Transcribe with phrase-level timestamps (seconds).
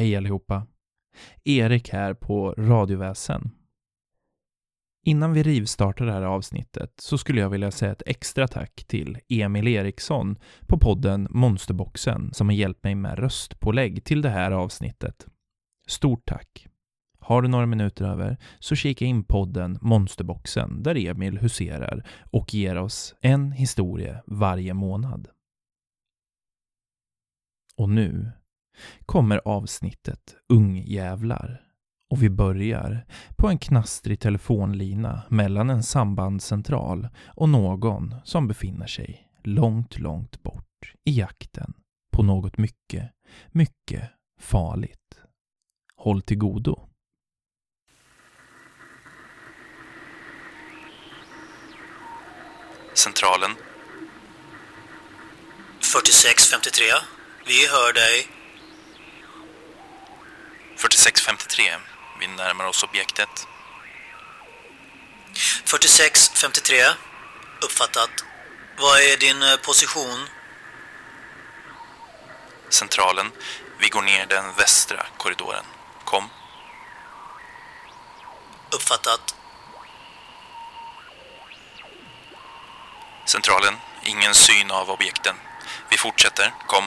[0.00, 0.66] Hej allihopa!
[1.44, 3.50] Erik här på Radioväsen.
[5.06, 9.18] Innan vi rivstartar det här avsnittet så skulle jag vilja säga ett extra tack till
[9.28, 15.26] Emil Eriksson på podden Monsterboxen som har hjälpt mig med röstpålägg till det här avsnittet.
[15.86, 16.66] Stort tack!
[17.18, 22.76] Har du några minuter över så kika in podden Monsterboxen där Emil huserar och ger
[22.76, 25.28] oss en historia varje månad.
[27.76, 28.32] Och nu
[29.06, 31.62] kommer avsnittet Ungjävlar
[32.10, 33.06] och vi börjar
[33.36, 40.94] på en knastrig telefonlina mellan en sambandscentral och någon som befinner sig långt, långt bort
[41.04, 41.74] i jakten
[42.12, 43.10] på något mycket,
[43.48, 45.20] mycket farligt.
[45.96, 46.86] Håll till godo.
[52.94, 53.50] Centralen.
[55.92, 56.84] 4653.
[57.46, 58.39] Vi hör dig.
[61.00, 61.76] 4653.
[62.20, 63.46] Vi närmar oss objektet.
[65.64, 66.84] 4653.
[67.62, 68.10] Uppfattat.
[68.78, 70.28] Vad är din eh, position?
[72.68, 73.32] Centralen.
[73.78, 75.64] Vi går ner den västra korridoren.
[76.04, 76.30] Kom.
[78.74, 79.34] Uppfattat.
[83.26, 83.74] Centralen.
[84.02, 85.34] Ingen syn av objekten.
[85.90, 86.54] Vi fortsätter.
[86.66, 86.84] Kom.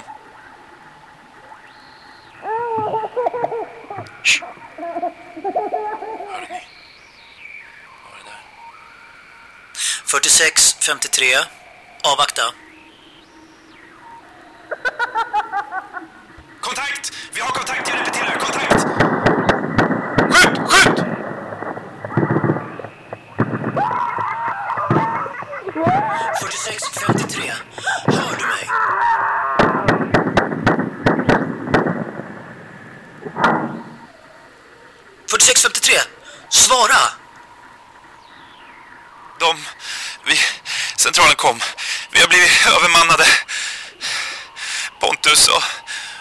[4.24, 4.44] Shh.
[4.78, 6.62] Hörde ni?
[8.04, 8.42] Vad var det där?
[10.14, 11.38] 4653.
[12.04, 12.42] Avvakta.
[16.62, 17.12] Kontakt!
[17.34, 18.40] Vi har kontakt, jag repeterar.
[18.40, 18.84] Kontakt!
[20.34, 20.58] Skjut!
[20.70, 21.00] Skjut!
[26.40, 27.54] Hör 4653.
[28.06, 28.70] Hör du mig?
[35.28, 36.00] –4653!
[36.50, 37.23] Svara!
[39.40, 39.66] De...
[40.26, 40.40] Vi...
[40.96, 41.62] Centralen kom.
[42.12, 43.26] Vi har blivit övermannade.
[45.00, 45.64] Pontus och,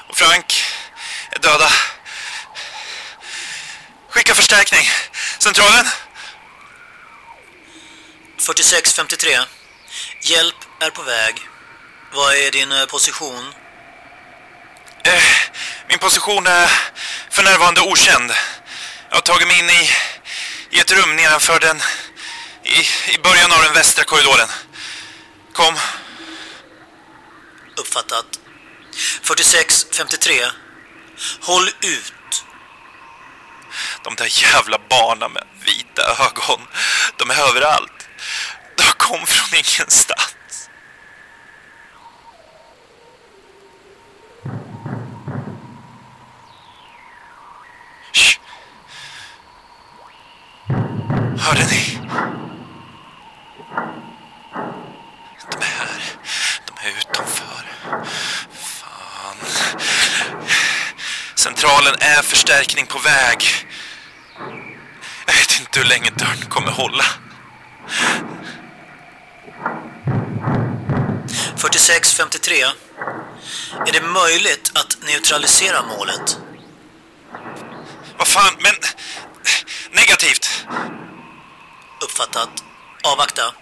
[0.09, 0.65] och Frank
[1.31, 1.73] är döda.
[4.11, 4.91] Skicka förstärkning.
[5.39, 5.87] Centralen?
[8.39, 9.39] 4653.
[10.23, 11.35] Hjälp är på väg.
[12.13, 13.55] Vad är din eh, position?
[15.05, 15.23] Eh,
[15.89, 16.71] min position är
[17.31, 18.33] för närvarande okänd.
[19.09, 19.91] Jag har tagit mig in i,
[20.71, 21.83] i ett rum nedanför den...
[22.65, 22.79] I,
[23.15, 24.49] I början av den västra korridoren.
[25.53, 25.75] Kom.
[27.77, 28.27] Uppfattat.
[29.23, 30.35] 4653.
[31.41, 32.45] Håll ut.
[34.05, 36.61] De där jävla barnen med vita ögon.
[37.17, 38.09] De är överallt.
[38.77, 40.69] De kom från ingenstans.
[48.13, 48.39] Shh.
[51.39, 51.99] Hörde ni?
[55.51, 56.03] De är här.
[56.67, 57.65] De är utanför.
[58.53, 59.37] Fan.
[61.63, 63.45] Centralen är förstärkning på väg.
[65.27, 67.05] Jag vet inte hur länge dörren kommer hålla.
[71.57, 72.65] 4653.
[73.87, 76.39] Är det möjligt att neutralisera målet?
[78.19, 78.75] Vad fan, men...
[79.91, 80.67] Negativt.
[82.05, 82.65] Uppfattat.
[83.03, 83.55] Avvakta.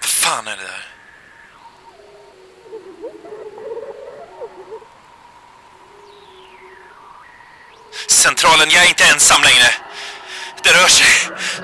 [0.00, 0.91] Vad fan är det där?
[8.42, 9.68] Centralen, jag är inte ensam längre.
[10.62, 11.06] Det rör sig.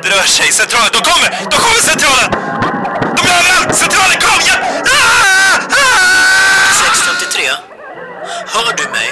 [0.03, 0.53] Det rör sig.
[0.53, 1.31] Centralen, de kommer!
[1.50, 2.31] De kommer centralen!
[3.16, 3.77] De är överallt!
[3.77, 4.41] Centralen, kom!
[4.47, 4.56] Jag...
[4.87, 5.59] Ah!
[5.71, 6.72] Ah!
[6.72, 7.50] 653.
[8.47, 9.11] Hör du mig?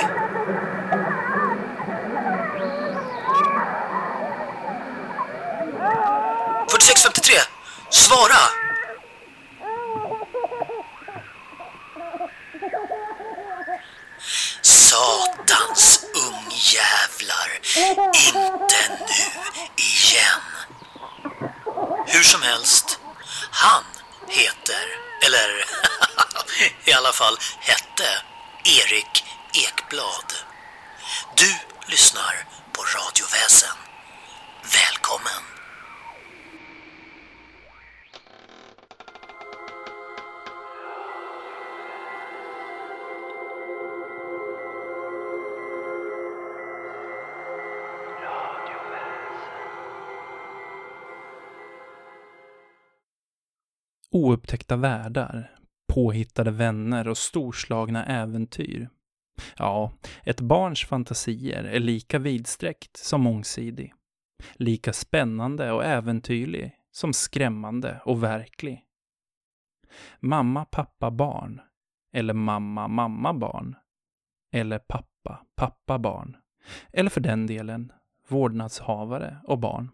[6.68, 7.32] –4653!
[7.90, 8.65] Svara!
[54.76, 55.50] Världar
[55.88, 58.88] påhittade vänner och storslagna äventyr.
[59.56, 59.92] Ja,
[60.24, 63.94] ett barns fantasier är lika vidsträckt som mångsidig.
[64.54, 68.82] Lika spännande och äventyrlig som skrämmande och verklig.
[70.20, 71.60] Mamma, pappa, barn.
[72.12, 73.76] Eller mamma, mamma, barn.
[74.52, 76.36] Eller pappa, pappa, barn.
[76.92, 77.92] Eller för den delen,
[78.28, 79.90] vårdnadshavare och barn.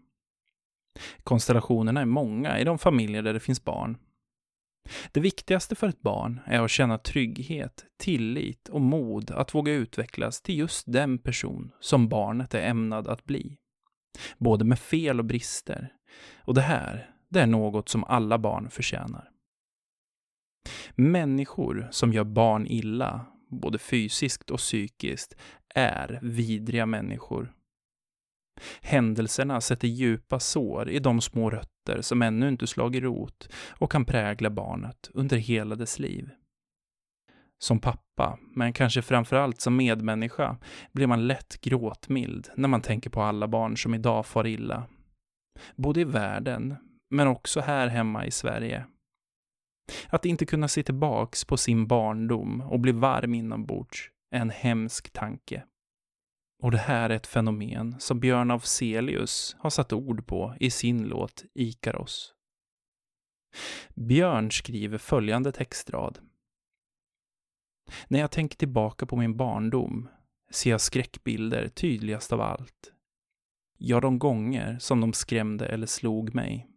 [1.23, 3.97] Konstellationerna är många i de familjer där det finns barn.
[5.11, 10.41] Det viktigaste för ett barn är att känna trygghet, tillit och mod att våga utvecklas
[10.41, 13.57] till just den person som barnet är ämnad att bli.
[14.37, 15.93] Både med fel och brister.
[16.37, 19.29] Och det här, det är något som alla barn förtjänar.
[20.95, 25.35] Människor som gör barn illa, både fysiskt och psykiskt,
[25.75, 27.53] är vidriga människor.
[28.81, 31.49] Händelserna sätter djupa sår i de små
[31.89, 33.49] rötter som ännu inte slagit rot
[33.79, 36.29] och kan prägla barnet under hela dess liv.
[37.59, 40.57] Som pappa, men kanske framförallt som medmänniska,
[40.91, 44.87] blir man lätt gråtmild när man tänker på alla barn som idag far illa.
[45.75, 46.75] Både i världen,
[47.09, 48.85] men också här hemma i Sverige.
[50.09, 55.13] Att inte kunna se tillbaks på sin barndom och bli varm inombords är en hemsk
[55.13, 55.63] tanke.
[56.63, 61.03] Och det här är ett fenomen som Björn Afzelius har satt ord på i sin
[61.03, 62.33] låt Ikaros.
[63.95, 66.19] Björn skriver följande textrad.
[68.07, 70.09] När jag tänker tillbaka på min barndom
[70.51, 72.93] ser jag skräckbilder tydligast av allt.
[73.77, 76.67] Ja, de gånger som de skrämde eller slog mig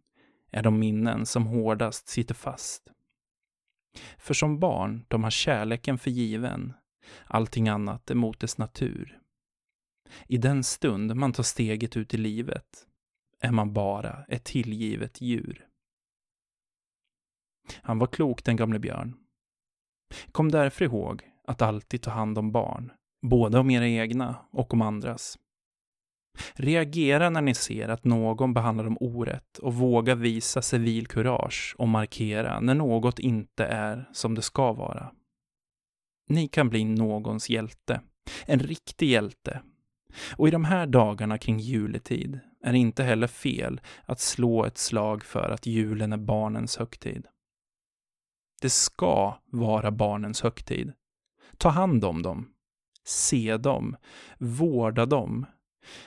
[0.51, 2.91] är de minnen som hårdast sitter fast.
[4.17, 6.73] För som barn, de har kärleken för given,
[7.25, 9.21] allting annat är mot dess natur.
[10.27, 12.87] I den stund man tar steget ut i livet
[13.41, 15.67] är man bara ett tillgivet djur.
[17.81, 19.15] Han var klok, den gamle Björn.
[20.31, 24.81] Kom därför ihåg att alltid ta hand om barn, både om era egna och om
[24.81, 25.37] andras.
[26.53, 32.59] Reagera när ni ser att någon behandlar dem orätt och våga visa civilkurage och markera
[32.59, 35.11] när något inte är som det ska vara.
[36.29, 38.01] Ni kan bli någons hjälte,
[38.45, 39.61] en riktig hjälte.
[40.35, 44.77] Och i de här dagarna kring juletid är det inte heller fel att slå ett
[44.77, 47.27] slag för att julen är barnens högtid.
[48.61, 50.93] Det ska vara barnens högtid.
[51.57, 52.53] Ta hand om dem.
[53.03, 53.95] Se dem.
[54.37, 55.45] Vårda dem.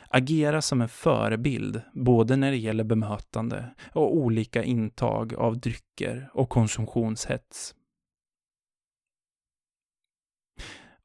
[0.08, 6.49] Agera som en förebild, både när det gäller bemötande och olika intag av drycker och
[6.49, 7.75] konsumtionshets.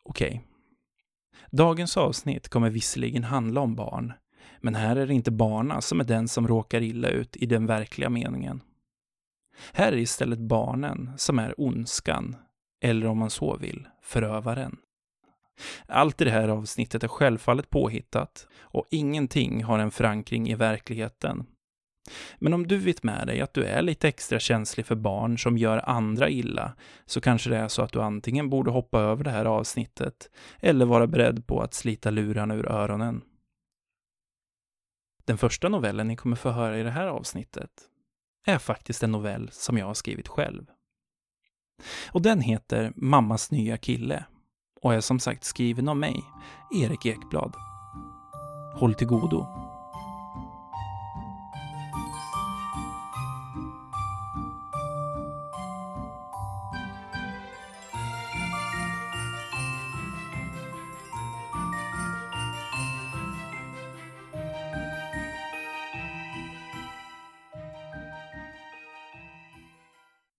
[0.04, 0.28] Okej.
[0.28, 0.55] Okay.
[1.58, 4.14] Dagens avsnitt kommer visserligen handla om barn,
[4.62, 7.66] men här är det inte barna som är den som råkar illa ut i den
[7.66, 8.62] verkliga meningen.
[9.74, 12.36] Här är istället barnen som är ondskan,
[12.82, 14.78] eller om man så vill, förövaren.
[15.88, 21.46] Allt i det här avsnittet är självfallet påhittat och ingenting har en förankring i verkligheten.
[22.40, 25.58] Men om du vet med dig att du är lite extra känslig för barn som
[25.58, 26.74] gör andra illa,
[27.06, 30.30] så kanske det är så att du antingen borde hoppa över det här avsnittet,
[30.60, 33.22] eller vara beredd på att slita lurarna ur öronen.
[35.26, 37.72] Den första novellen ni kommer få höra i det här avsnittet
[38.46, 40.66] är faktiskt en novell som jag har skrivit själv.
[42.12, 44.26] Och den heter Mammas nya kille
[44.82, 46.24] och är som sagt skriven av mig,
[46.76, 47.56] Erik Ekblad.
[48.76, 49.65] Håll till godo.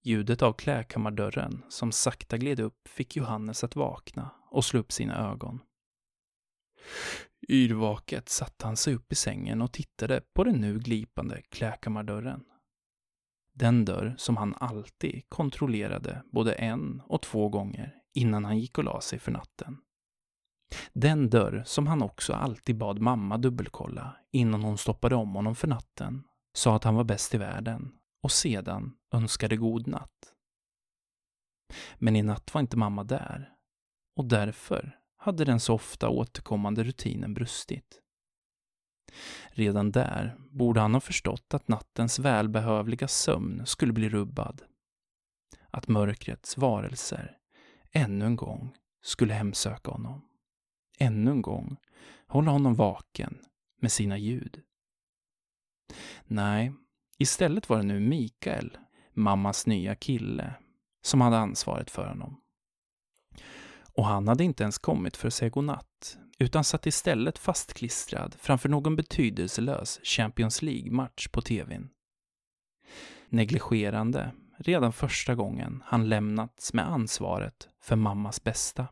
[0.07, 5.31] Ljudet av klädkammardörren som sakta gled upp fick Johannes att vakna och slå upp sina
[5.31, 5.61] ögon.
[7.49, 12.45] Yrvaket satte han sig upp i sängen och tittade på den nu glipande klädkammardörren.
[13.53, 18.85] Den dörr som han alltid kontrollerade både en och två gånger innan han gick och
[18.85, 19.79] la sig för natten.
[20.93, 25.69] Den dörr som han också alltid bad mamma dubbelkolla innan hon stoppade om honom för
[25.69, 27.93] natten, sa att han var bäst i världen
[28.23, 30.35] och sedan önskade god natt.
[31.99, 33.53] Men i natt var inte mamma där
[34.17, 38.01] och därför hade den så ofta återkommande rutinen brustit.
[39.49, 44.63] Redan där borde han ha förstått att nattens välbehövliga sömn skulle bli rubbad.
[45.71, 47.39] Att mörkrets varelser
[47.93, 50.29] ännu en gång skulle hemsöka honom.
[50.99, 51.77] Ännu en gång
[52.27, 53.39] hålla honom vaken
[53.81, 54.63] med sina ljud.
[56.25, 56.73] Nej,
[57.19, 58.79] Istället var det nu Mikael,
[59.15, 60.55] mammas nya kille,
[61.03, 62.41] som hade ansvaret för honom.
[63.93, 68.69] Och han hade inte ens kommit för att säga godnatt, utan satt istället fastklistrad framför
[68.69, 71.89] någon betydelselös Champions League-match på tvn.
[73.29, 78.87] Negligerande redan första gången han lämnats med ansvaret för mammas bästa.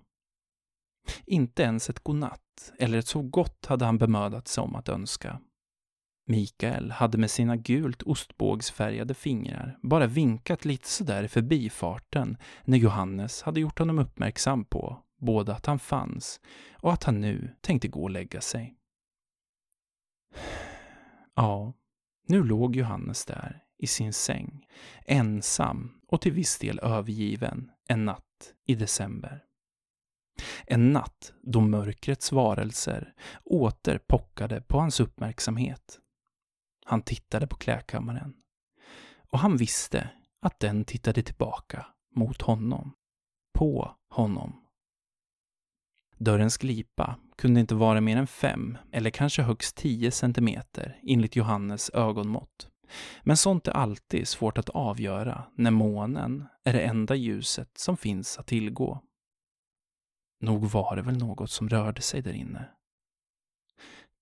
[1.26, 5.40] Inte ens ett godnatt eller ett så gott hade han bemödat sig om att önska.
[6.26, 13.43] Mikael hade med sina gult ostbågsfärgade fingrar bara vinkat lite sådär i förbifarten när Johannes
[13.43, 16.40] hade gjort honom uppmärksam på både att han fanns
[16.73, 18.75] och att han nu tänkte gå och lägga sig.
[21.35, 21.73] Ja,
[22.26, 24.66] nu låg Johannes där i sin säng,
[25.07, 29.45] ensam och till viss del övergiven en natt i december.
[30.66, 33.14] En natt då mörkrets varelser
[33.45, 36.00] åter pockade på hans uppmärksamhet.
[36.85, 38.35] Han tittade på klädkammaren.
[39.31, 40.11] Och han visste
[40.43, 42.95] att den tittade tillbaka mot honom.
[43.59, 44.64] På honom.
[46.19, 51.91] Dörrens glipa kunde inte vara mer än fem eller kanske högst tio centimeter enligt Johannes
[51.91, 52.69] ögonmått.
[53.23, 58.38] Men sånt är alltid svårt att avgöra när månen är det enda ljuset som finns
[58.38, 59.03] att tillgå.
[60.41, 62.69] Nog var det väl något som rörde sig där inne.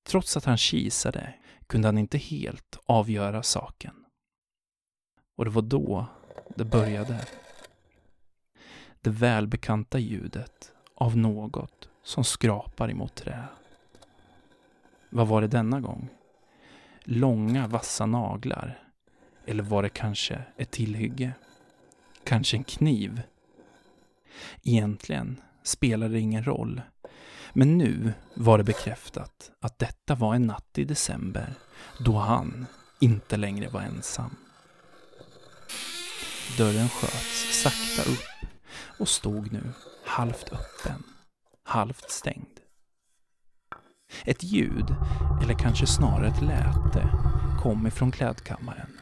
[0.04, 1.34] Trots att han kisade
[1.66, 3.94] kunde han inte helt avgöra saken.
[5.36, 6.06] Och det var då
[6.56, 7.26] det började.
[9.00, 13.44] Det välbekanta ljudet av något som skrapar emot trä.
[15.10, 16.08] Vad var det denna gång?
[17.04, 18.82] Långa vassa naglar?
[19.46, 21.32] Eller var det kanske ett tillhygge?
[22.24, 23.22] Kanske en kniv?
[24.62, 26.82] Egentligen spelade det ingen roll.
[27.52, 31.54] Men nu var det bekräftat att detta var en natt i december
[31.98, 32.66] då han
[33.00, 34.36] inte längre var ensam.
[36.58, 38.50] Dörren sköts sakta upp
[38.98, 39.72] och stod nu
[40.04, 41.02] halvt öppen,
[41.64, 42.60] halvt stängd.
[44.24, 44.94] Ett ljud,
[45.42, 47.08] eller kanske snarare ett läte,
[47.62, 48.98] kom ifrån klädkammaren.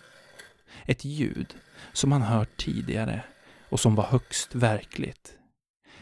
[0.87, 1.55] Ett ljud
[1.93, 3.25] som han hört tidigare
[3.69, 5.33] och som var högst verkligt.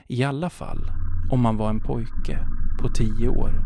[0.06, 0.90] I alla fall
[1.30, 2.46] om man var en pojke
[2.80, 3.64] på tio år.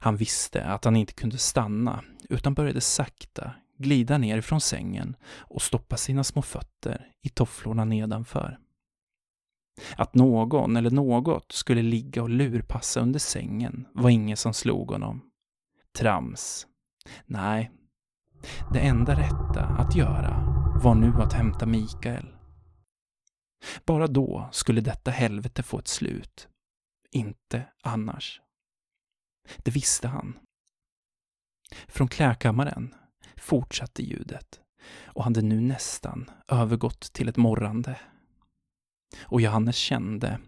[0.00, 5.62] Han visste att han inte kunde stanna utan började sakta glida ner från sängen och
[5.62, 8.58] stoppa sina små fötter i tofflorna nedanför.
[9.96, 15.20] Att någon eller något skulle ligga och lurpassa under sängen var inget som slog honom.
[15.98, 16.66] Trams.
[17.26, 17.70] Nej.
[18.72, 22.33] Det enda rätta att göra var nu att hämta Mikael.
[23.84, 26.48] Bara då skulle detta helvete få ett slut.
[27.10, 28.40] Inte annars.
[29.58, 30.38] Det visste han.
[31.88, 32.94] Från klädkammaren
[33.36, 34.60] fortsatte ljudet
[35.04, 38.00] och hade nu nästan övergått till ett morrande.
[39.22, 40.38] Och Johannes kände,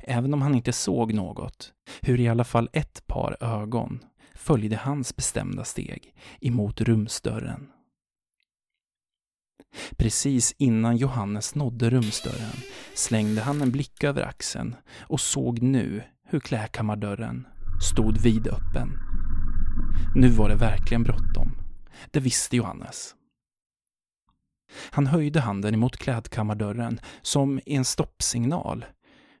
[0.00, 4.04] även om han inte såg något, hur i alla fall ett par ögon
[4.34, 7.72] följde hans bestämda steg emot rumsdörren.
[9.96, 12.56] Precis innan Johannes nådde rumsdörren
[12.94, 17.46] slängde han en blick över axeln och såg nu hur klädkammardörren
[17.82, 18.98] stod vidöppen.
[20.14, 21.56] Nu var det verkligen bråttom.
[22.10, 23.14] Det visste Johannes.
[24.90, 28.84] Han höjde handen emot klädkammardörren som i en stoppsignal,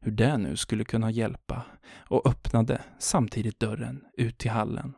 [0.00, 1.62] hur det nu skulle kunna hjälpa,
[2.08, 4.94] och öppnade samtidigt dörren ut till hallen.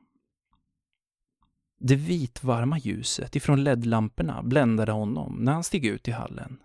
[1.78, 6.62] Det vitvarma ljuset ifrån ledlamporna bländade honom när han steg ut i hallen.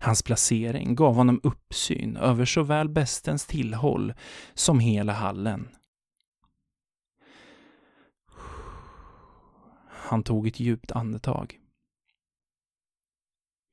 [0.00, 4.14] Hans placering gav honom uppsyn över såväl bästens tillhåll
[4.54, 5.68] som hela hallen.
[9.88, 11.60] Han tog ett djupt andetag.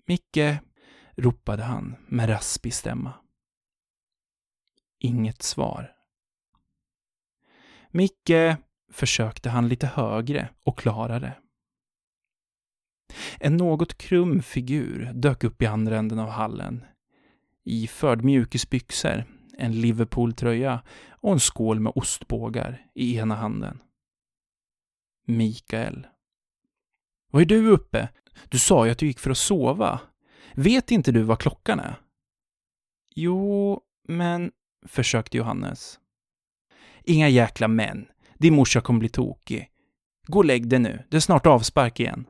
[0.06, 0.60] Micke,
[1.16, 3.14] ropade han med raspig stämma.
[5.00, 5.96] Inget svar.
[7.92, 8.58] Micke,
[8.92, 11.34] försökte han lite högre och klarare.
[13.40, 16.86] En något krum figur dök upp i andra änden av hallen.
[17.64, 19.26] Iförd mjukisbyxor,
[19.58, 23.80] en Liverpool-tröja och en skål med ostbågar i ena handen.
[25.26, 26.08] Mikael.
[27.32, 28.10] Vad är du uppe?
[28.50, 30.00] Du sa ju att du gick för att sova.
[30.54, 32.02] Vet inte du vad klockan är?
[33.16, 34.52] Jo, men...
[34.86, 36.00] försökte Johannes.
[37.04, 38.08] Inga jäkla män.
[38.38, 39.70] Din morsa kommer bli tokig.
[40.28, 42.26] Gå och lägg dig nu, det är snart avspark igen.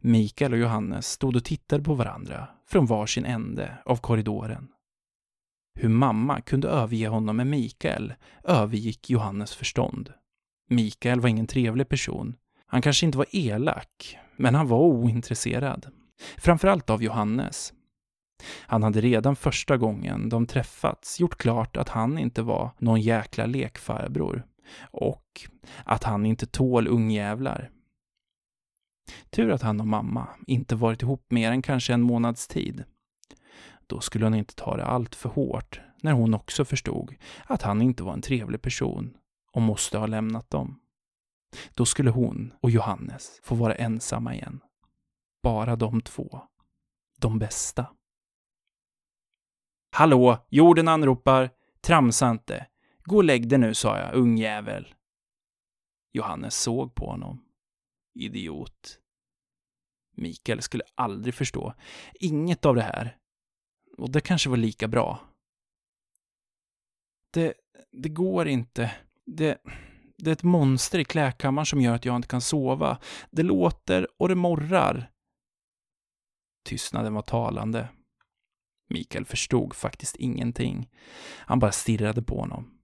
[0.00, 4.68] Mikael och Johannes stod och tittade på varandra från varsin ände av korridoren.
[5.74, 10.12] Hur mamma kunde överge honom med Mikael övergick Johannes förstånd.
[10.68, 12.36] Mikael var ingen trevlig person.
[12.66, 15.86] Han kanske inte var elak, Men han var ointresserad.
[16.36, 17.72] Framförallt av Johannes.
[18.42, 23.46] Han hade redan första gången de träffats gjort klart att han inte var någon jäkla
[23.46, 24.46] lekfarbror
[24.90, 25.40] och
[25.84, 27.70] att han inte tål ungjävlar.
[29.30, 32.84] Tur att han och mamma inte varit ihop mer än kanske en månads tid.
[33.86, 37.14] Då skulle hon inte ta det allt för hårt när hon också förstod
[37.44, 39.16] att han inte var en trevlig person
[39.52, 40.80] och måste ha lämnat dem.
[41.74, 44.60] Då skulle hon och Johannes få vara ensamma igen.
[45.42, 46.40] Bara de två.
[47.20, 47.86] De bästa.
[49.90, 51.50] Hallå, jorden anropar.
[51.80, 52.66] Tramsa inte.
[53.04, 54.94] Gå och lägg dig nu, sa jag, ungjävel.
[56.12, 57.44] Johannes såg på honom.
[58.14, 58.98] Idiot.
[60.16, 61.74] Mikael skulle aldrig förstå.
[62.14, 63.16] Inget av det här.
[63.96, 65.20] Och det kanske var lika bra.
[67.30, 67.54] Det,
[67.92, 68.94] det går inte.
[69.24, 69.58] Det,
[70.16, 72.98] det är ett monster i klädkammaren som gör att jag inte kan sova.
[73.30, 75.10] Det låter och det morrar.
[76.64, 77.88] Tystnaden var talande.
[78.88, 80.88] Mikael förstod faktiskt ingenting.
[81.38, 82.74] Han bara stirrade på honom.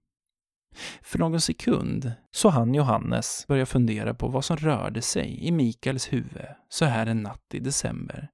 [1.01, 6.13] För någon sekund så han Johannes börja fundera på vad som rörde sig i Mikaels
[6.13, 8.29] huvud så här en natt i december.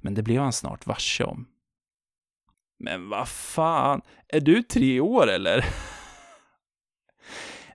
[0.00, 1.48] Men det blev han snart varse om.
[2.78, 5.64] Men vad fan, är du tre år eller?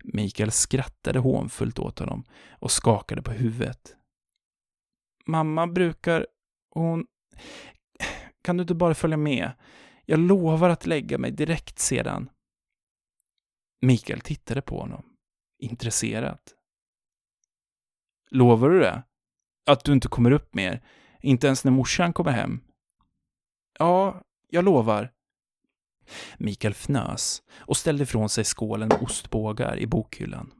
[0.04, 3.96] Mikael skrattade hånfullt åt honom och skakade på huvudet.
[5.26, 6.28] Mamma brukar,
[6.70, 7.06] hon...
[8.50, 9.52] Kan du inte bara följa med?
[10.06, 12.30] Jag lovar att lägga mig direkt sedan.
[13.82, 15.04] Mikael tittade på honom,
[15.60, 16.56] intresserat.
[18.32, 19.04] Lovar du det?
[19.66, 20.84] Att du inte kommer upp mer?
[21.22, 22.62] Inte ens när morsan kommer hem?
[23.80, 25.12] Ja, jag lovar.
[26.38, 30.54] Mikael fnös och ställde ifrån sig skålen med ostbågar i bokhyllan.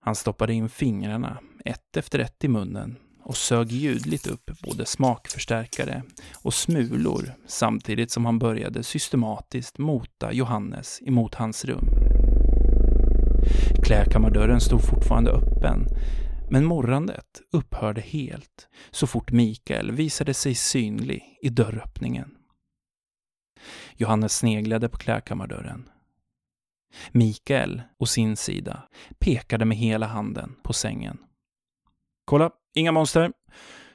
[0.00, 6.02] Han stoppade in fingrarna, ett efter ett i munnen och sög ljudligt upp både smakförstärkare
[6.42, 11.88] och smulor samtidigt som han började systematiskt mota Johannes emot hans rum.
[13.84, 15.86] Klädkammardörren stod fortfarande öppen,
[16.50, 22.30] men morrandet upphörde helt så fort Mikael visade sig synlig i dörröppningen.
[23.96, 25.88] Johannes sneglade på klädkammardörren.
[27.12, 28.82] Mikael, å sin sida,
[29.18, 31.18] pekade med hela handen på sängen.
[32.24, 33.32] Kolla, inga monster.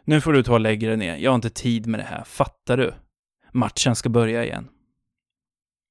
[0.04, 1.18] Nu får du ta och lägga dig ner.
[1.18, 2.94] Jag har inte tid med det här, fattar du?
[3.52, 4.70] Matchen ska börja igen.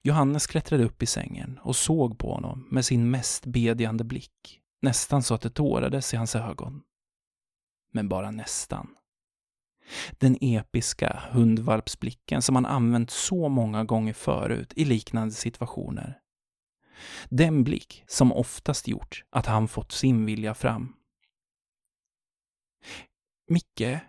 [0.03, 5.23] Johannes klättrade upp i sängen och såg på honom med sin mest bedjande blick, nästan
[5.23, 6.83] så att det tårades i hans ögon.
[7.93, 8.89] Men bara nästan.
[10.11, 16.19] Den episka hundvalpsblicken som han använt så många gånger förut i liknande situationer.
[17.29, 20.95] Den blick som oftast gjort att han fått sin vilja fram.
[23.49, 24.01] Micke,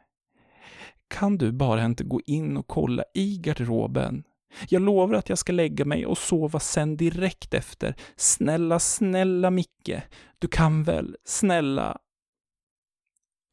[1.07, 4.23] kan du bara inte gå in och kolla i garderoben?
[4.69, 7.95] Jag lovar att jag ska lägga mig och sova sen direkt efter.
[8.15, 10.01] Snälla, snälla Micke,
[10.39, 11.97] du kan väl, snälla?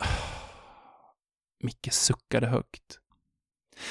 [1.62, 2.98] Micke suckade högt.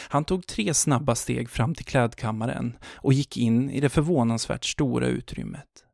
[0.09, 5.07] Han tog tre snabba steg fram till klädkammaren och gick in i det förvånansvärt stora
[5.07, 5.87] utrymmet.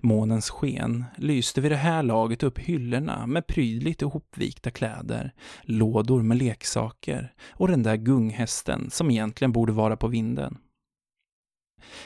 [0.00, 5.32] Månens sken lyste vid det här laget upp hyllorna med prydligt ihopvikta kläder,
[5.62, 10.58] lådor med leksaker och den där gunghästen som egentligen borde vara på vinden.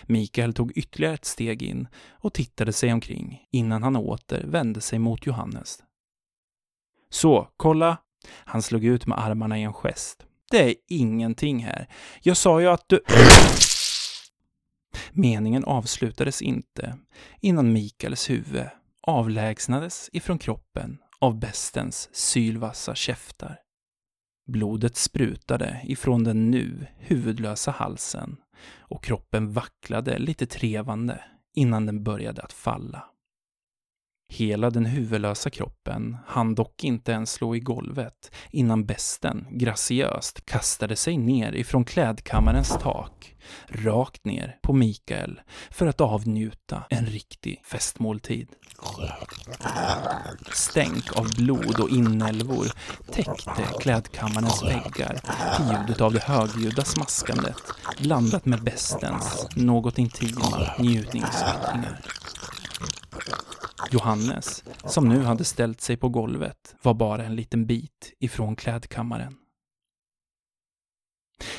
[0.03, 4.99] Mikael tog ytterligare ett steg in och tittade sig omkring innan han åter vände sig
[4.99, 5.79] mot Johannes.
[7.11, 7.97] Så, kolla!
[8.29, 10.27] Han slog ut med armarna i en gest.
[10.51, 11.89] Det är ingenting här.
[12.23, 13.01] Jag sa ju att du...
[15.19, 16.99] Meningen avslutades inte
[17.41, 18.67] innan Mikaels huvud
[19.03, 23.61] avlägsnades ifrån kroppen av bestens sylvassa käftar.
[24.47, 28.37] Blodet sprutade ifrån den nu huvudlösa halsen
[28.79, 33.05] och kroppen vacklade lite trevande innan den började att falla.
[34.31, 40.97] Hela den huvudlösa kroppen hann dock inte ens slå i golvet innan besten graciöst kastade
[40.97, 43.37] sig ner ifrån klädkammarens tak,
[43.69, 48.49] rakt ner på Mikael för att avnjuta en riktig festmåltid.
[50.53, 52.67] Stänk av blod och inälvor
[53.13, 55.21] täckte klädkammarens väggar
[55.57, 57.63] till ljudet av det högljudda smaskandet
[58.03, 62.01] blandat med bestens något intima njutningsyttringar.
[63.91, 69.37] Johannes, som nu hade ställt sig på golvet, var bara en liten bit ifrån klädkammaren.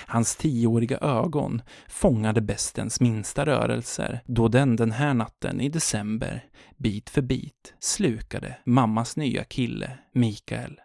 [0.05, 6.45] Hans tioåriga ögon fångade bestens minsta rörelser då den den här natten i december,
[6.77, 10.79] bit för bit, slukade mammas nya kille, Mikael.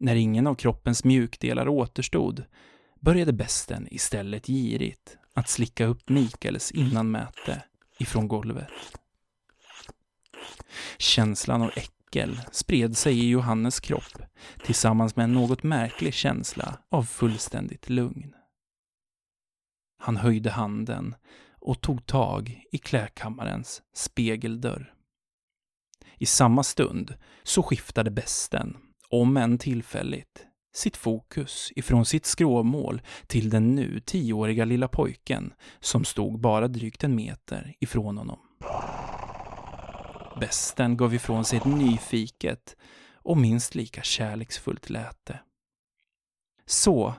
[0.00, 2.44] När ingen av kroppens mjukdelar återstod
[3.00, 7.62] började besten istället girigt att slicka upp Mikaels innanmäte
[7.98, 8.68] ifrån golvet.
[10.98, 14.22] Känslan av äckel spred sig i Johannes kropp
[14.64, 18.34] tillsammans med en något märklig känsla av fullständigt lugn.
[19.98, 21.14] Han höjde handen
[21.60, 24.94] och tog tag i klädkammarens spegeldörr.
[26.18, 28.76] I samma stund så skiftade besten,
[29.08, 36.04] om än tillfälligt, sitt fokus ifrån sitt skråmål till den nu tioåriga lilla pojken som
[36.04, 38.38] stod bara drygt en meter ifrån honom.
[40.40, 42.76] Besten gav ifrån sig ett nyfiket
[43.14, 45.40] och minst lika kärleksfullt läte.
[46.66, 47.14] Så,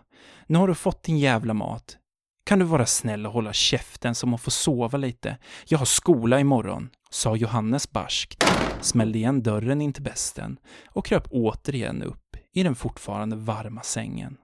[0.47, 1.97] nu har du fått din jävla mat.
[2.45, 5.38] Kan du vara snäll och hålla käften så man får sova lite?
[5.65, 8.43] Jag har skola imorgon, sa Johannes barskt,
[8.82, 14.38] smällde igen dörren in till besten och kröp återigen upp i den fortfarande varma sängen.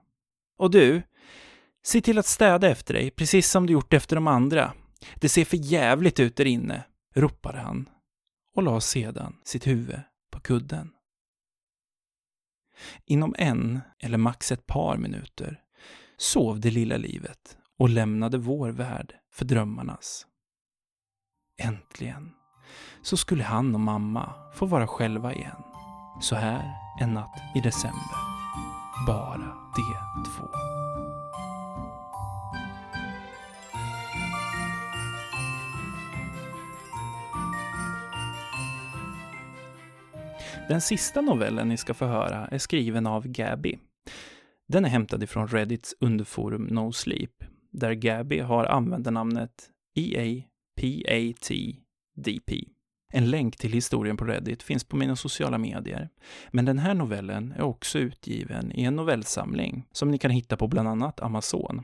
[0.58, 1.02] Och du,
[1.84, 4.72] se till att städa efter dig, precis som du gjort efter de andra.
[5.14, 6.82] Det ser för jävligt ut där inne,
[7.14, 7.88] ropade han
[8.54, 10.92] och la sedan sitt huvud på kudden.
[13.04, 15.60] Inom en, eller max ett par minuter,
[16.16, 20.26] sov det lilla livet och lämnade vår värld för drömmarnas.
[21.58, 22.32] Äntligen
[23.02, 25.62] så skulle han och mamma få vara själva igen.
[26.20, 28.16] Så här en natt i december.
[29.06, 30.48] Bara de två.
[40.70, 43.78] Den sista novellen ni ska få höra är skriven av Gabby.
[44.68, 50.52] Den är hämtad ifrån Reddits underforum No Sleep, där Gabby har användarnamnet EAPATDP.
[53.12, 56.08] En länk till historien på Reddit finns på mina sociala medier.
[56.50, 60.68] Men den här novellen är också utgiven i en novellsamling som ni kan hitta på
[60.68, 61.82] bland annat Amazon.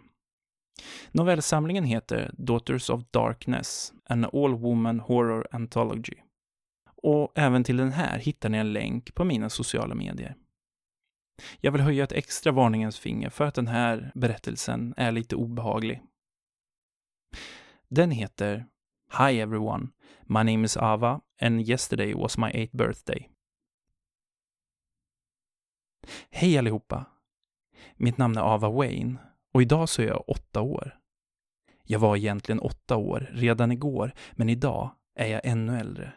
[1.13, 6.26] Novellsamlingen heter Daughters of Darkness, an all-woman horror anthology.
[7.07, 10.37] Och även till den här hittar ni en länk på mina sociala medier.
[11.61, 16.03] Jag vill höja ett extra varningens finger för att den här berättelsen är lite obehaglig.
[17.89, 18.67] Den heter
[19.19, 19.89] Hi everyone,
[20.23, 23.31] my name is Ava and yesterday was my eighth birthday.
[26.31, 27.05] Hej allihopa!
[27.97, 29.17] Mitt namn är Ava Wayne
[29.55, 30.99] och idag så är jag åtta år.
[31.83, 36.13] Jag var egentligen åtta år redan igår, men idag är jag ännu äldre.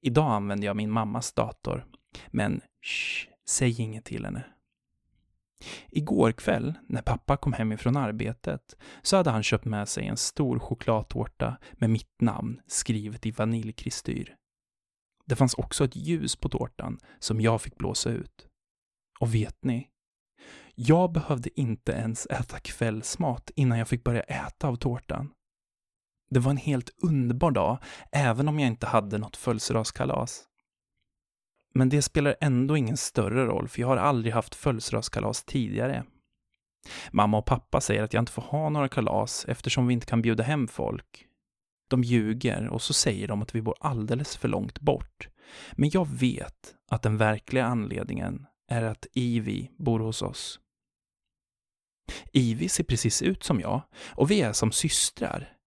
[0.00, 1.86] Idag använder jag min mammas dator,
[2.28, 4.44] men shh, säg inget till henne.
[5.88, 10.16] Igår kväll, när pappa kom hem ifrån arbetet, så hade han köpt med sig en
[10.16, 14.36] stor chokladtårta med mitt namn skrivet i vaniljkristyr.
[15.26, 18.46] Det fanns också ett ljus på tårtan som jag fick blåsa ut.
[19.20, 19.88] Och vet ni?
[20.74, 25.32] Jag behövde inte ens äta kvällsmat innan jag fick börja äta av tårtan.
[26.30, 27.78] Det var en helt underbar dag,
[28.12, 30.44] även om jag inte hade något födelsedagskalas.
[31.74, 36.04] Men det spelar ändå ingen större roll, för jag har aldrig haft födelsedagskalas tidigare.
[37.10, 40.22] Mamma och pappa säger att jag inte får ha några kalas eftersom vi inte kan
[40.22, 41.26] bjuda hem folk.
[41.88, 45.28] De ljuger och så säger de att vi bor alldeles för långt bort.
[45.72, 50.60] Men jag vet att den verkliga anledningen är att Ivy bor hos oss.
[52.32, 55.59] Ivy ser precis ut som jag och vi är som systrar.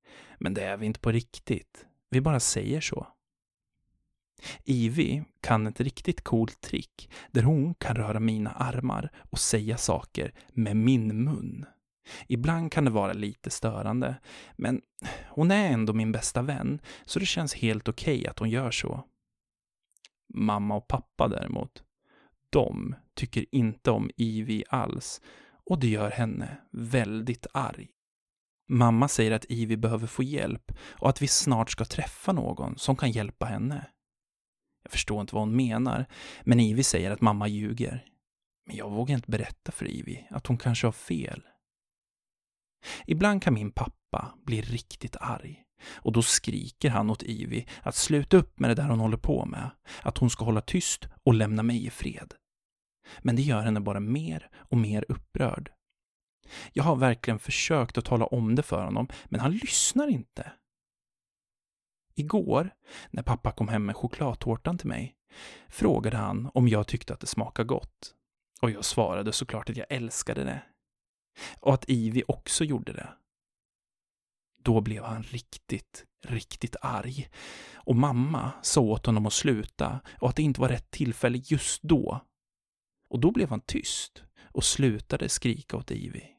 [0.44, 1.86] Men det är vi inte på riktigt.
[2.10, 3.08] Vi bara säger så.
[4.64, 10.34] Ivy kan ett riktigt coolt trick där hon kan röra mina armar och säga saker
[10.54, 11.66] med min mun.
[12.28, 14.16] Ibland kan det vara lite störande,
[14.56, 14.82] men
[15.30, 18.72] hon är ändå min bästa vän, så det känns helt okej okay att hon gör
[18.72, 19.04] så.
[20.34, 21.84] Mamma och pappa däremot,
[22.50, 25.22] de tycker inte om Ivy alls
[25.66, 27.90] och det gör henne väldigt arg.
[28.70, 32.96] Mamma säger att Ivy behöver få hjälp och att vi snart ska träffa någon som
[32.96, 33.88] kan hjälpa henne.
[34.84, 36.06] Jag förstår inte vad hon menar,
[36.44, 38.06] men Ivy säger att mamma ljuger.
[38.68, 41.44] Men jag vågar inte berätta för Ivy att hon kanske har fel.
[43.06, 48.38] Ibland kan min pappa bli riktigt arg och då skriker han åt Ivy att sluta
[48.38, 49.70] upp med det där hon håller på med,
[50.02, 52.34] att hon ska hålla tyst och lämna mig i fred.
[53.22, 55.72] Men det gör henne bara mer och mer upprörd.
[56.74, 60.52] Jag har verkligen försökt att tala om det för honom, men han lyssnar inte.
[62.16, 62.70] Igår,
[63.10, 65.16] när pappa kom hem med chokladtårtan till mig,
[65.70, 68.16] frågade han om jag tyckte att det smakade gott.
[68.62, 70.62] Och jag svarade såklart att jag älskade det.
[71.60, 73.10] Och att Ivy också gjorde det.
[74.62, 77.30] Då blev han riktigt, riktigt arg.
[77.74, 81.82] Och mamma sa åt honom att sluta och att det inte var rätt tillfälle just
[81.82, 82.20] då.
[83.10, 86.33] Och då blev han tyst och slutade skrika åt Ivy.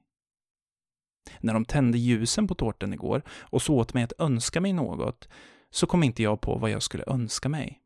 [1.41, 5.29] När de tände ljusen på tårtan igår och så åt mig att önska mig något
[5.71, 7.81] så kom inte jag på vad jag skulle önska mig.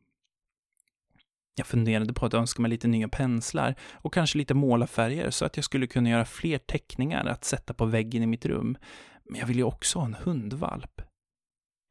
[1.55, 5.57] Jag funderade på att önska mig lite nya penslar och kanske lite målarfärger så att
[5.57, 8.79] jag skulle kunna göra fler teckningar att sätta på väggen i mitt rum.
[9.25, 11.03] Men jag ville ju också ha en hundvalp.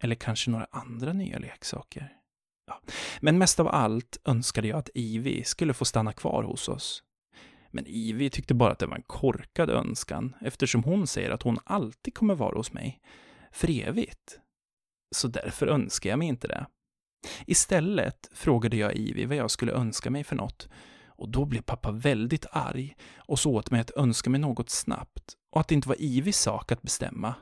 [0.03, 2.13] Eller kanske några andra nya leksaker.
[2.67, 2.81] Ja.
[3.19, 7.03] Men mest av allt önskade jag att Ivy skulle få stanna kvar hos oss.
[7.77, 11.59] Men Ivy tyckte bara att det var en korkad önskan eftersom hon säger att hon
[11.63, 12.99] alltid kommer vara hos mig.
[13.51, 14.39] För evigt.
[15.15, 16.65] Så därför önskar jag mig inte det.
[17.45, 20.69] Istället frågade jag Ivy vad jag skulle önska mig för något.
[21.05, 25.33] Och då blev pappa väldigt arg och så åt mig att önska mig något snabbt
[25.51, 27.35] och att det inte var Ivys sak att bestämma.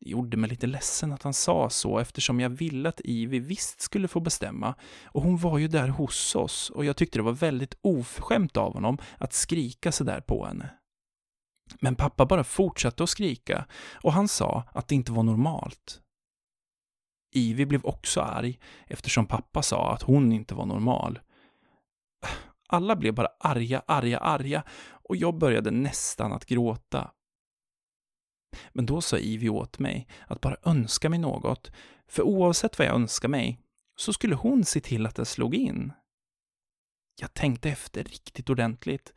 [0.00, 3.80] Det gjorde mig lite ledsen att han sa så eftersom jag ville att Ivy visst
[3.80, 7.32] skulle få bestämma och hon var ju där hos oss och jag tyckte det var
[7.32, 10.70] väldigt oförskämt av honom att skrika sådär på henne.
[11.80, 13.66] Men pappa bara fortsatte att skrika
[14.02, 16.00] och han sa att det inte var normalt.
[17.34, 21.18] Ivy blev också arg eftersom pappa sa att hon inte var normal.
[22.68, 27.10] Alla blev bara arga, arga, arga och jag började nästan att gråta.
[28.72, 31.70] Men då sa Ivy åt mig att bara önska mig något,
[32.08, 33.60] för oavsett vad jag önskar mig
[33.96, 35.92] så skulle hon se till att det slog in.
[37.20, 39.12] Jag tänkte efter riktigt ordentligt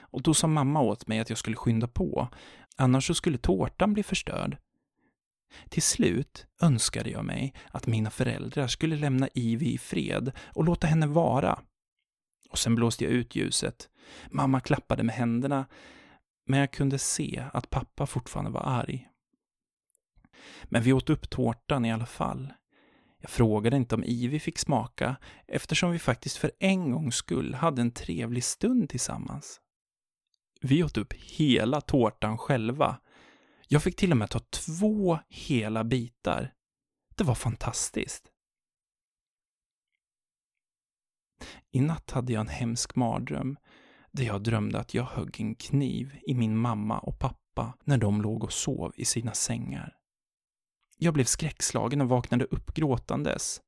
[0.00, 2.28] och då sa mamma åt mig att jag skulle skynda på,
[2.76, 4.56] annars så skulle tårtan bli förstörd.
[5.68, 10.86] Till slut önskade jag mig att mina föräldrar skulle lämna Ivy i fred och låta
[10.86, 11.58] henne vara.
[12.50, 13.88] Och sen blåste jag ut ljuset.
[14.30, 15.66] Mamma klappade med händerna,
[16.46, 19.08] men jag kunde se att pappa fortfarande var arg.
[20.64, 22.52] Men vi åt upp tårtan i alla fall.
[23.18, 27.82] Jag frågade inte om Ivy fick smaka eftersom vi faktiskt för en gångs skull hade
[27.82, 29.60] en trevlig stund tillsammans.
[30.60, 32.98] Vi åt upp hela tårtan själva
[33.72, 36.52] jag fick till och med ta två hela bitar.
[37.14, 38.32] Det var fantastiskt.
[41.70, 43.56] I natt hade jag en hemsk mardröm
[44.12, 48.22] där jag drömde att jag högg en kniv i min mamma och pappa när de
[48.22, 49.96] låg och sov i sina sängar.
[50.98, 53.60] Jag blev skräckslagen och vaknade upp gråtandes.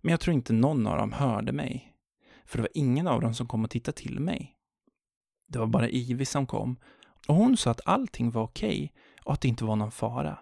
[0.00, 1.94] Men jag tror inte någon av dem hörde mig,
[2.44, 4.56] för det var ingen av dem som kom och tittade till mig.
[5.48, 6.76] Det var bara Ivy som kom
[7.28, 8.92] och hon sa att allting var okej
[9.24, 10.38] och att det inte var någon fara.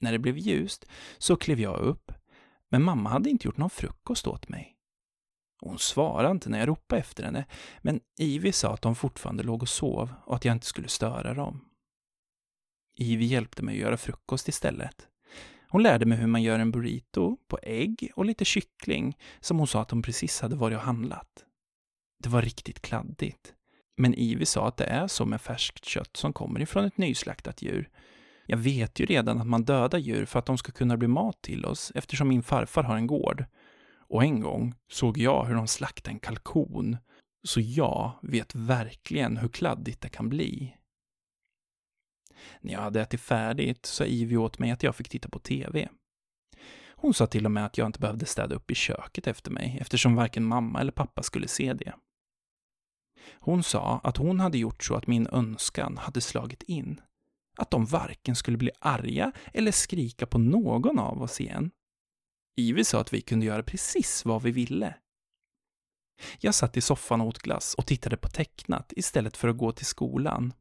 [0.00, 0.84] När det blev ljust
[1.18, 2.12] så klev jag upp,
[2.68, 4.76] men mamma hade inte gjort någon frukost åt mig.
[5.64, 7.44] Hon svarade inte när jag ropade efter henne,
[7.80, 11.34] men Ivy sa att de fortfarande låg och sov och att jag inte skulle störa
[11.34, 11.64] dem.
[12.98, 15.08] Ivy hjälpte mig att göra frukost istället.
[15.68, 19.66] Hon lärde mig hur man gör en burrito på ägg och lite kyckling som hon
[19.66, 21.44] sa att hon precis hade varit och handlat.
[22.22, 23.54] Det var riktigt kladdigt.
[23.96, 27.62] Men Ivy sa att det är så med färskt kött som kommer ifrån ett nyslaktat
[27.62, 27.90] djur.
[28.46, 31.42] Jag vet ju redan att man dödar djur för att de ska kunna bli mat
[31.42, 33.44] till oss eftersom min farfar har en gård.
[34.12, 36.96] Och en gång såg jag hur de slaktade en kalkon.
[37.44, 40.76] Så jag vet verkligen hur kladdigt det kan bli.
[42.60, 45.88] När jag hade ätit färdigt sa Ivy åt mig att jag fick titta på TV.
[46.88, 49.78] Hon sa till och med att jag inte behövde städa upp i köket efter mig
[49.80, 51.94] eftersom varken mamma eller pappa skulle se det.
[53.34, 57.00] Hon sa att hon hade gjort så att min önskan hade slagit in.
[57.56, 61.70] Att de varken skulle bli arga eller skrika på någon av oss igen.
[62.56, 64.94] Ivy sa att vi kunde göra precis vad vi ville.
[66.40, 69.72] Jag satt i soffan och åt glass och tittade på tecknat istället för att gå
[69.72, 70.52] till skolan.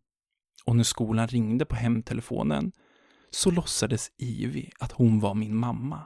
[0.65, 2.71] Och när skolan ringde på hemtelefonen
[3.29, 6.03] så låtsades Ivy att hon var min mamma.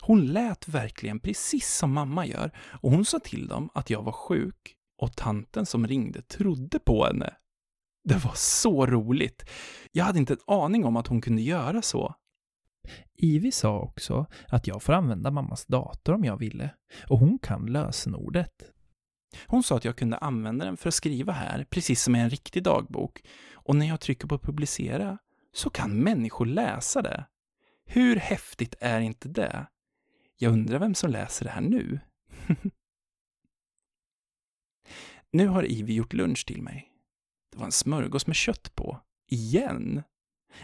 [0.00, 4.12] Hon lät verkligen precis som mamma gör och hon sa till dem att jag var
[4.12, 7.34] sjuk och tanten som ringde trodde på henne.
[8.04, 9.50] Det var så roligt.
[9.92, 12.14] Jag hade inte en aning om att hon kunde göra så.
[13.14, 16.70] Ivi sa också att jag får använda mammas dator om jag ville
[17.08, 18.72] och hon kan lösenordet.
[19.46, 22.30] Hon sa att jag kunde använda den för att skriva här, precis som i en
[22.30, 23.22] riktig dagbok.
[23.52, 25.18] Och när jag trycker på publicera
[25.52, 27.26] så kan människor läsa det.
[27.86, 29.66] Hur häftigt är inte det?
[30.36, 32.00] Jag undrar vem som läser det här nu?
[35.30, 36.92] Nu har Ivy gjort lunch till mig.
[37.52, 39.00] Det var en smörgås med kött på.
[39.26, 40.02] Igen!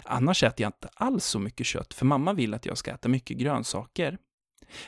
[0.05, 3.09] Annars äter jag inte alls så mycket kött, för mamma vill att jag ska äta
[3.09, 4.18] mycket grönsaker.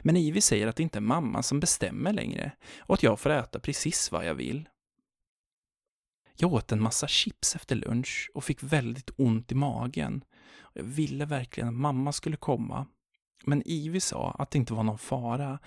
[0.03, 3.31] Men Ivy säger att det inte är mamma som bestämmer längre och att jag får
[3.31, 4.69] äta precis vad jag vill.
[6.37, 10.25] Jag åt en massa chips efter lunch och fick väldigt ont i magen.
[10.73, 12.87] Jag ville verkligen att mamma skulle komma.
[13.45, 15.59] Men Ivy sa att det inte var någon fara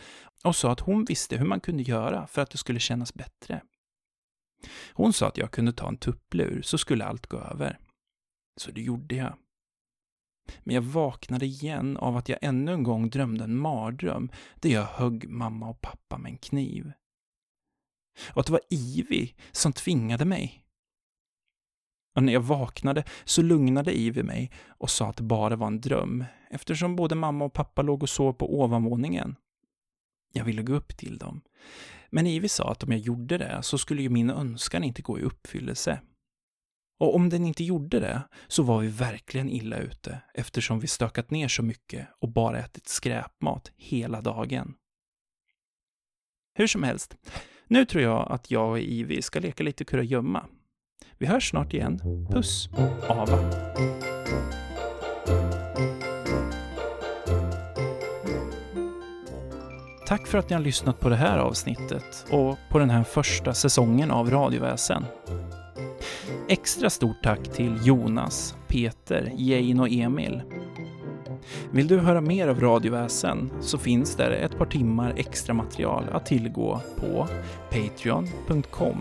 [0.43, 3.61] och sa att hon visste hur man kunde göra för att det skulle kännas bättre.
[4.93, 7.79] Hon sa att jag kunde ta en tupplur så skulle allt gå över.
[8.59, 9.37] Så det gjorde jag.
[10.63, 14.85] Men jag vaknade igen av att jag ännu en gång drömde en mardröm där jag
[14.85, 16.91] högg mamma och pappa med en kniv.
[18.33, 20.63] Och att det var Ivy som tvingade mig.
[22.15, 25.81] Och när jag vaknade så lugnade Ivy mig och sa att det bara var en
[25.81, 29.35] dröm eftersom både mamma och pappa låg och sov på ovanvåningen.
[30.33, 31.41] Jag ville gå upp till dem.
[32.09, 35.19] Men Ivy sa att om jag gjorde det så skulle ju min önskan inte gå
[35.19, 35.99] i uppfyllelse.
[36.99, 41.31] Och om den inte gjorde det så var vi verkligen illa ute eftersom vi stökat
[41.31, 44.73] ner så mycket och bara ätit skräpmat hela dagen.
[46.53, 47.17] Hur som helst,
[47.67, 50.45] nu tror jag att jag och Ivy ska leka lite kurragömma.
[51.17, 51.99] Vi hörs snart igen.
[52.31, 52.69] Puss,
[53.07, 53.51] Ava.
[60.07, 63.53] Tack för att ni har lyssnat på det här avsnittet och på den här första
[63.53, 65.05] säsongen av Radioväsen.
[66.51, 70.41] Extra stort tack till Jonas, Peter, Jane och Emil.
[71.71, 76.25] Vill du höra mer av Radioväsen så finns där ett par timmar extra material att
[76.25, 77.27] tillgå på
[77.69, 78.97] patreon.com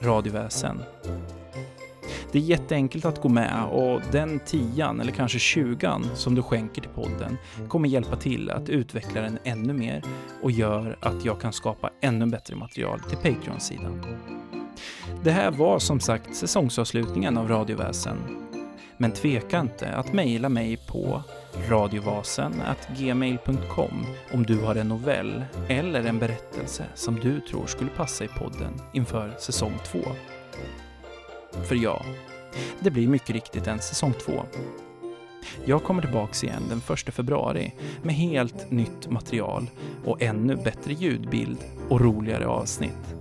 [0.00, 0.82] radioväsen.
[2.32, 6.82] Det är jätteenkelt att gå med och den tian eller kanske tjugan som du skänker
[6.82, 7.36] till podden
[7.68, 10.02] kommer hjälpa till att utveckla den ännu mer
[10.42, 14.02] och gör att jag kan skapa ännu bättre material till Patreon-sidan.
[15.24, 18.46] Det här var som sagt säsongsavslutningen av Radioväsen.
[18.98, 21.22] Men tveka inte att mejla mig på
[21.68, 28.28] radiovasen.gmail.com om du har en novell eller en berättelse som du tror skulle passa i
[28.28, 29.98] podden inför säsong 2.
[31.64, 32.04] För ja,
[32.80, 34.44] det blir mycket riktigt en säsong 2.
[35.64, 36.84] Jag kommer tillbaks igen den 1
[37.14, 39.70] februari med helt nytt material
[40.04, 41.58] och ännu bättre ljudbild
[41.88, 43.14] och roligare avsnitt.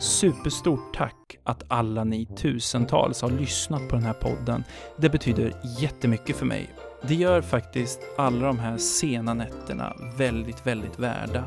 [0.00, 4.64] Superstort tack att alla ni tusentals har lyssnat på den här podden.
[4.96, 6.70] Det betyder jättemycket för mig.
[7.02, 11.44] Det gör faktiskt alla de här sena nätterna väldigt, väldigt värda.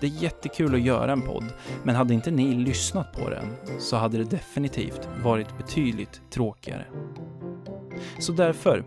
[0.00, 1.44] Det är jättekul att göra en podd,
[1.82, 3.46] men hade inte ni lyssnat på den
[3.78, 6.86] så hade det definitivt varit betydligt tråkigare.
[8.18, 8.84] Så därför,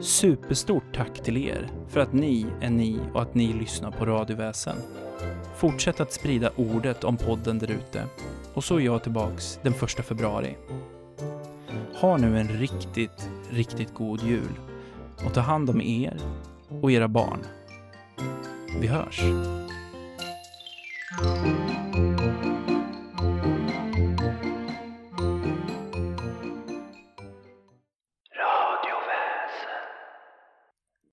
[0.00, 4.76] superstort tack till er för att ni är ni och att ni lyssnar på Radioväsen.
[5.56, 8.04] Fortsätt att sprida ordet om podden därute.
[8.54, 10.56] Och så är jag tillbaks den 1 februari.
[11.94, 14.60] Ha nu en riktigt, riktigt god jul.
[15.26, 16.20] Och ta hand om er
[16.82, 17.38] och era barn.
[18.80, 19.22] Vi hörs.